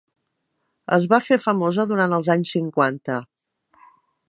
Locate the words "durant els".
1.91-2.33